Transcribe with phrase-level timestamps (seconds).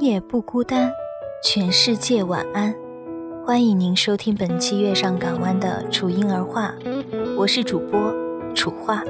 [0.00, 0.92] 夜不孤单，
[1.42, 2.72] 全世界晚安。
[3.44, 6.72] 欢迎您收听本期《月上港湾》的楚婴儿话，
[7.36, 8.14] 我是主播
[8.54, 9.02] 楚话。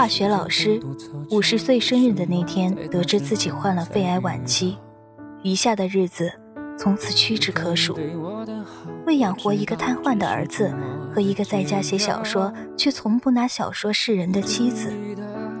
[0.00, 0.80] 化学老师，
[1.28, 4.78] 五十岁生日的那天，得知自己患了肺癌晚期。
[5.42, 6.32] 余下的日子
[6.78, 7.98] 从此屈指可数，
[9.04, 10.74] 为养活一个瘫痪的儿子
[11.14, 14.90] 和一个在家写小说却从不拿小说示人的妻子，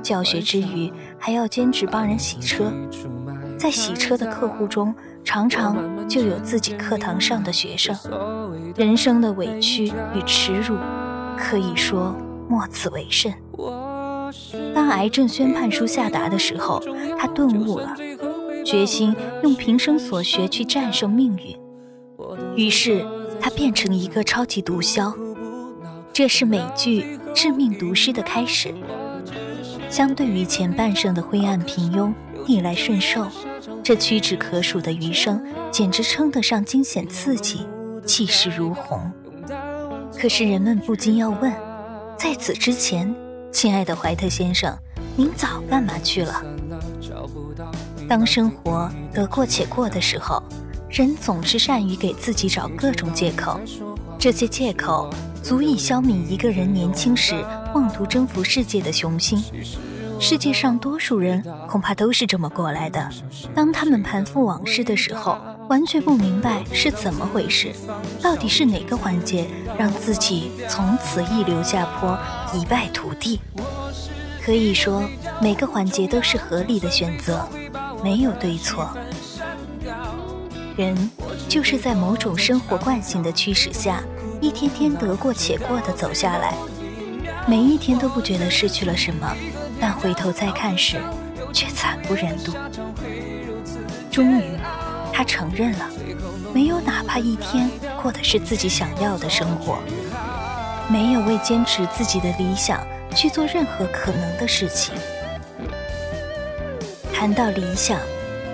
[0.02, 2.72] 教学之余还要兼职帮人洗车。
[3.58, 7.94] 在洗车的客户中，常常就有自己课堂上的学生。
[8.74, 10.78] 人生的委屈与耻辱，
[11.36, 12.16] 可以说
[12.48, 13.30] 莫此为甚。
[14.74, 16.82] 当癌症宣判书下达的时候，
[17.18, 17.96] 他顿悟了。
[18.64, 21.56] 决心用平生所学去战胜命运，
[22.54, 23.04] 于是
[23.40, 25.12] 他变成一个超级毒枭。
[26.12, 28.74] 这是美剧《致命毒师》的开始。
[29.88, 32.12] 相对于前半生的灰暗平庸、
[32.46, 33.26] 逆来顺受，
[33.82, 37.66] 这屈指可数的余生简直称得上惊险刺激、
[38.04, 39.10] 气势如虹。
[40.16, 41.50] 可是人们不禁要问：
[42.18, 43.12] 在此之前，
[43.52, 44.76] 亲爱的怀特先生，
[45.16, 46.42] 您早干嘛去了？
[48.08, 50.42] 当生活得过且过的时候，
[50.88, 53.60] 人总是善于给自己找各种借口。
[54.18, 59.42] 这些借口足以消泯一个人年轻时妄图征服世界的雄心。
[60.20, 63.08] 世界上多数人恐怕都是这么过来的。
[63.54, 65.38] 当他们盘复往事的时候，
[65.68, 67.72] 完全不明白是怎么回事，
[68.22, 69.46] 到底是哪个环节
[69.78, 72.18] 让自己从此一流下坡，
[72.52, 73.40] 一败涂地？
[74.44, 75.08] 可以说，
[75.40, 77.46] 每个环节都是合理的选择。
[78.02, 78.88] 没有对错，
[80.76, 81.10] 人
[81.48, 84.02] 就是在某种生活惯性的驱使下，
[84.40, 86.54] 一天天得过且过的走下来，
[87.46, 89.36] 每一天都不觉得失去了什么，
[89.78, 90.96] 但回头再看时，
[91.52, 92.52] 却惨不忍睹。
[94.10, 94.56] 终于，
[95.12, 95.90] 他承认了，
[96.54, 97.70] 没有哪怕一天
[98.02, 99.78] 过的是自己想要的生活，
[100.90, 102.84] 没有为坚持自己的理想
[103.14, 104.92] 去做任何可能的事情。
[107.14, 108.00] 谈到理想，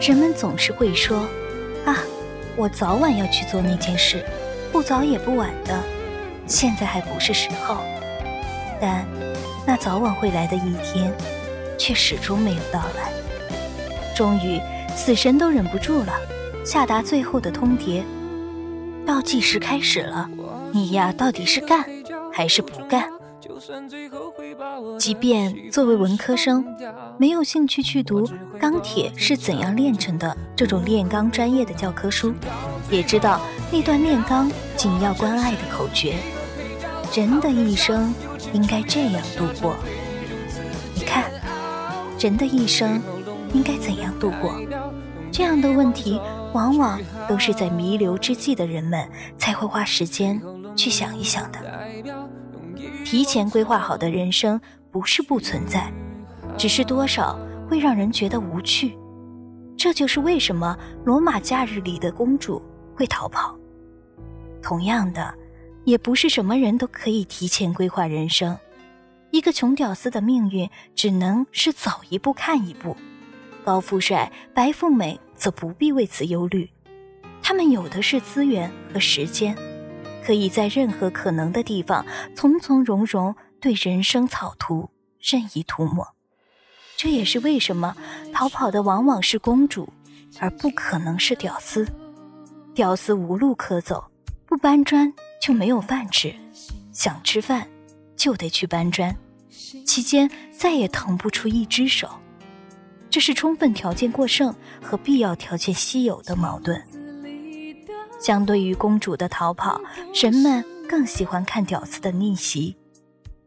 [0.00, 1.26] 人们总是会说
[1.86, 1.98] ：“啊，
[2.56, 4.22] 我早晚要去做那件事，
[4.70, 5.82] 不早也不晚的，
[6.46, 7.78] 现在还不是时候。”
[8.78, 9.06] 但
[9.66, 11.10] 那早晚会来的一天，
[11.78, 13.10] 却始终没有到来。
[14.14, 14.60] 终于，
[14.94, 16.12] 死神都忍不住了，
[16.64, 18.02] 下达最后的通牒：
[19.06, 20.28] 倒计时开始了，
[20.72, 21.84] 你呀，到底是干
[22.36, 23.08] 还是不干？
[24.98, 26.62] 即便作为文科生，
[27.16, 28.26] 没有兴趣去读
[28.60, 32.34] 《钢铁是怎样炼成的》这种炼钢专业的教科书，
[32.90, 33.40] 也知道
[33.72, 36.16] 那段炼钢紧要关爱的口诀。
[37.14, 38.12] 人的一生
[38.52, 39.74] 应该这样度过。
[40.94, 41.24] 你看，
[42.20, 43.00] 人的一生
[43.54, 44.60] 应该怎样度过？
[45.32, 46.20] 这样的问题，
[46.52, 49.08] 往往都是在弥留之际的人们
[49.38, 50.38] 才会花时间
[50.76, 51.58] 去想一想的。
[53.06, 55.92] 提前规划好的人生不是不存在，
[56.58, 57.38] 只是多少
[57.70, 58.98] 会让人觉得无趣。
[59.76, 62.60] 这就是为什么罗马假日里的公主
[62.96, 63.56] 会逃跑。
[64.60, 65.32] 同样的，
[65.84, 68.58] 也不是什么人都可以提前规划人生。
[69.30, 72.96] 一个穷屌丝的命运只能是走一步看一步，
[73.64, 76.68] 高富帅、白富美则不必为此忧虑，
[77.40, 79.56] 他们有的是资源和时间。
[80.26, 84.90] 可以在任何可能的地方从从容容对人生草图
[85.20, 86.04] 任意涂抹，
[86.96, 87.96] 这也是为什么
[88.32, 89.88] 逃跑的往往是公主，
[90.40, 91.86] 而不可能是屌丝。
[92.74, 94.10] 屌丝无路可走，
[94.46, 96.34] 不搬砖就没有饭吃，
[96.92, 97.68] 想吃饭
[98.16, 99.16] 就得去搬砖，
[99.86, 102.08] 期间再也腾不出一只手。
[103.08, 104.52] 这是充分条件过剩
[104.82, 106.82] 和必要条件稀有的矛盾。
[108.18, 109.80] 相对于公主的逃跑，
[110.14, 112.76] 人们更喜欢看屌丝的逆袭。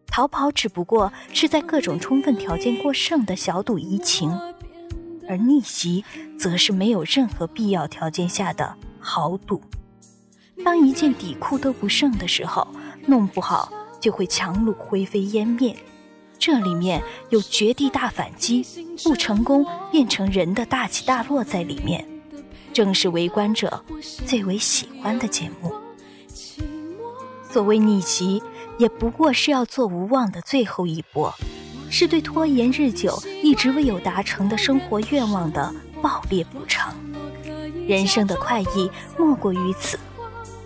[0.08, 4.32] 逃跑只不过是在各种充分条件过剩的小赌怡情，
[5.28, 6.04] 而逆袭
[6.38, 9.62] 则是没有任何必要条件下的豪赌。
[10.66, 12.68] 当一件底裤都不剩的时候，
[13.06, 15.76] 弄不好就会强弩灰飞烟灭。
[16.38, 18.66] 这里面有绝地大反击，
[19.04, 22.06] 不成功变成人的大起大落在里面，
[22.74, 23.84] 正是围观者
[24.26, 25.74] 最为喜欢的节目。
[27.52, 28.42] 所谓逆袭，
[28.78, 31.34] 也不过是要做无望的最后一搏，
[31.90, 36.96] 是对拖延日久、一直未有达成的生活愿望的爆裂补偿。
[37.88, 39.98] 人生的快意莫过于此。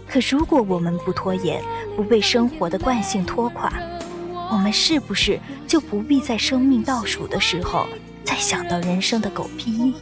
[0.06, 1.64] 可如果我们不拖延，
[1.96, 3.72] 不被生活的惯性拖垮，
[4.52, 7.88] 我们是不是就不必在生命倒数的时候
[8.24, 9.96] 再想到人生的狗屁意义？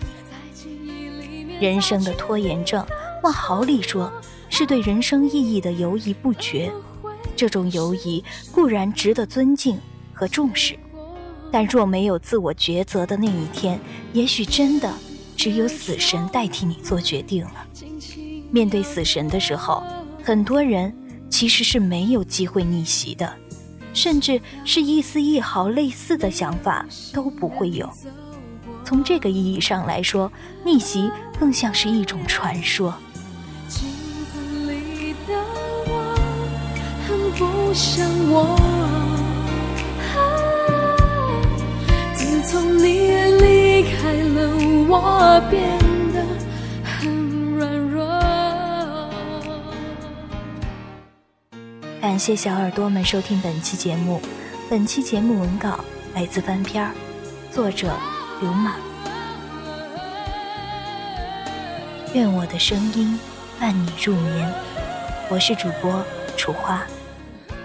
[1.61, 2.83] 人生的拖延症，
[3.21, 4.11] 往好里说，
[4.49, 6.71] 是对人生意义的犹疑不决。
[7.35, 9.79] 这种犹疑固然值得尊敬
[10.11, 10.75] 和重视，
[11.51, 13.79] 但若没有自我抉择的那一天，
[14.11, 14.91] 也许真的
[15.37, 17.67] 只有死神代替你做决定了。
[18.49, 19.83] 面对死神的时候，
[20.23, 20.91] 很多人
[21.29, 23.31] 其实是没有机会逆袭的。
[23.93, 27.87] 甚至是一丝一毫类似的想法都不会有。
[28.91, 30.29] 从这个意义上来说，
[30.65, 31.09] 逆袭
[31.39, 32.93] 更像是一种传说。
[42.13, 44.51] 自从你离开了，
[44.89, 45.79] 我变。
[52.01, 54.21] 感谢小耳朵们收听本期节目。
[54.69, 55.79] 本期节目文稿
[56.13, 56.91] 来自翻篇儿，
[57.53, 57.93] 作者
[58.41, 58.75] 刘马。
[62.15, 63.17] 愿我的声音
[63.59, 64.51] 伴你入眠。
[65.29, 66.03] 我是主播
[66.35, 66.81] 楚花，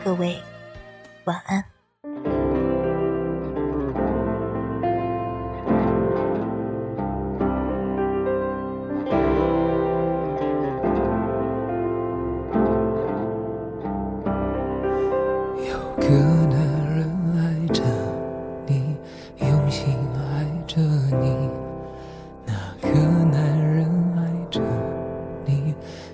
[0.05, 0.39] 各位
[1.25, 1.65] 晚安。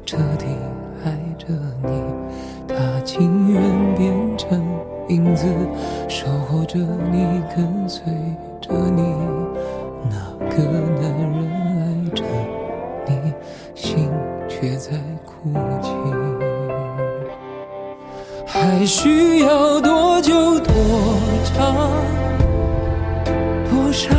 [0.04, 0.46] 彻底
[1.04, 1.46] 爱着
[1.82, 2.02] 你，
[2.68, 3.62] 他情愿
[3.94, 4.62] 变成
[5.08, 5.46] 影子
[6.08, 8.02] 守护着你，跟随
[8.60, 9.02] 着你。
[10.10, 10.16] 那
[10.48, 10.62] 个
[11.00, 11.02] 男
[11.32, 12.24] 人爱着
[13.06, 13.32] 你，
[13.74, 14.08] 心
[14.48, 14.92] 却在
[15.24, 15.90] 哭泣。
[18.46, 20.74] 还需要多久多
[21.44, 21.90] 长
[23.70, 24.14] 多少，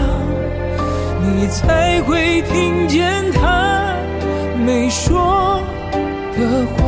[1.21, 3.95] 你才会听见他
[4.65, 5.52] 没说
[6.37, 6.81] 的话？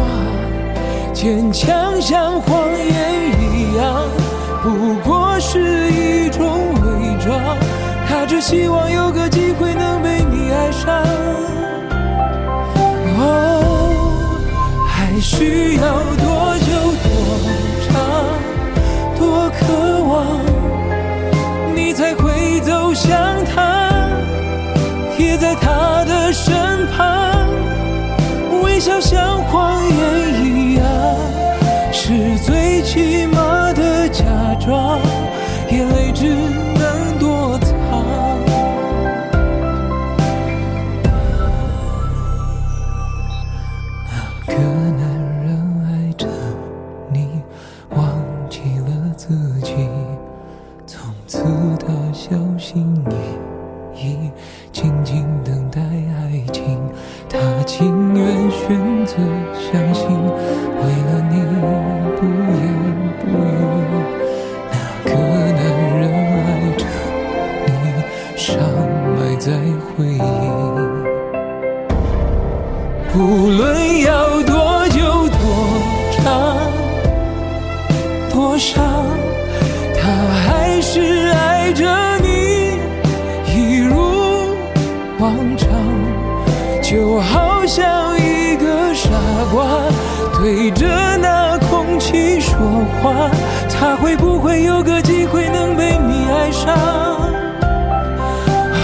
[1.14, 4.04] 坚强像谎言一样。
[4.62, 7.40] 不过是一种伪装，
[8.08, 11.04] 他只希望有个机会能被你爱上。
[13.18, 14.42] 哦，
[14.90, 15.84] 还需要
[16.18, 16.35] 多
[73.18, 75.40] 不论要多久多
[76.12, 76.58] 长
[78.30, 78.84] 多伤，
[79.96, 80.12] 他
[80.44, 81.88] 还是爱着
[82.22, 82.78] 你，
[83.56, 83.96] 一如
[85.18, 85.70] 往常，
[86.82, 89.10] 就好像一个傻
[89.50, 89.66] 瓜
[90.38, 92.58] 对着那空气说
[93.02, 93.32] 话，
[93.70, 96.76] 他会不会有个机会能被你爱上？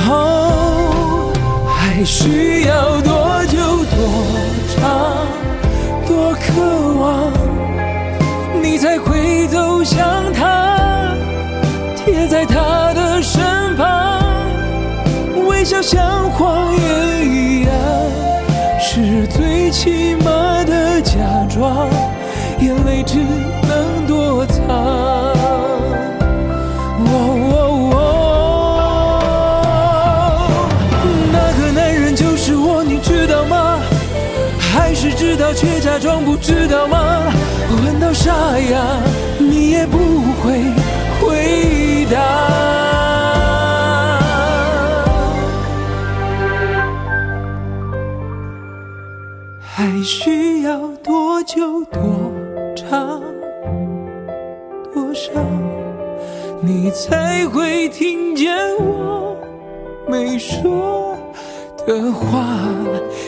[0.07, 1.33] 哦
[1.67, 3.20] 还需要多
[3.95, 3.99] 多
[4.75, 5.27] 长
[6.07, 6.39] 多渴
[6.99, 7.31] 望，
[8.61, 10.10] 你才会走向
[35.53, 37.31] 却假装不知道吗？
[37.83, 39.01] 问到沙哑，
[39.39, 39.97] 你也不
[40.41, 40.61] 会
[41.19, 42.19] 回答。
[49.61, 52.01] 还需要多久多
[52.75, 53.21] 长
[54.93, 55.31] 多少，
[56.61, 59.35] 你才会听见我
[60.07, 61.10] 没说？
[61.85, 62.57] 的话，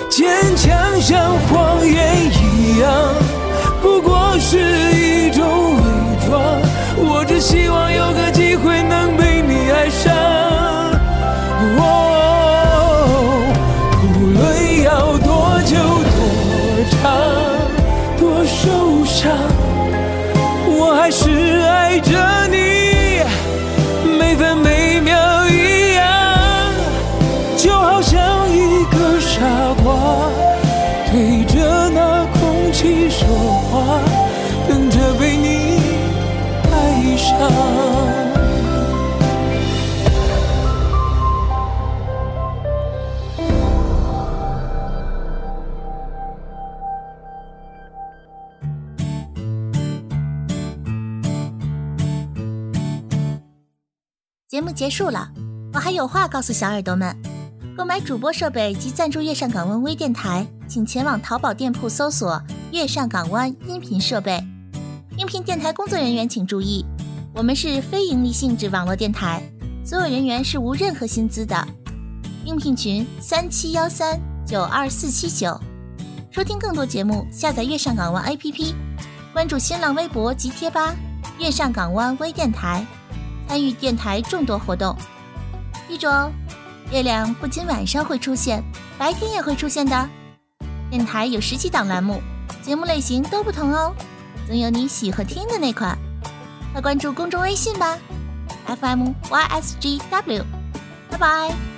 [0.10, 1.96] 坚强像谎言
[2.26, 3.14] 一样，
[3.82, 4.58] 不过是
[54.54, 55.32] 节目结束了，
[55.74, 57.18] 我还有话告诉小耳朵们。
[57.76, 62.40] 购买主播设备及赞助月上港湾微电台，请前往淘宝店铺搜索
[62.72, 64.40] “月上港湾音频设备”。
[65.18, 66.86] 应聘电台工作人员请注意，
[67.34, 69.42] 我们是非盈利性质网络电台，
[69.84, 71.68] 所有人员是无任何薪资的。
[72.46, 75.60] 应聘群：三七幺三九二四七九。
[76.30, 78.76] 收听更多节目，下载月上港湾 APP，
[79.34, 80.94] 关注新浪微博及贴吧
[81.42, 82.86] “月上港湾微电台”，
[83.48, 84.96] 参与电台众多活动。
[85.88, 86.32] 记住哦。
[86.92, 88.64] 月亮不仅晚上会出现，
[89.00, 90.10] 白天也会出现的。
[90.92, 92.22] 电台有十几档栏目，
[92.62, 93.96] 节目类型都不同哦，
[94.46, 95.98] 总有你喜欢听的那款。
[96.72, 97.98] 快关注公众微信吧
[98.68, 100.44] ，FM YSGW，
[101.10, 101.73] 拜拜。